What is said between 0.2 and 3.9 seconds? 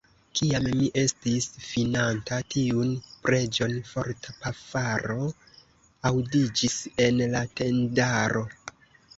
Kiam mi estis finanta tiun preĝon,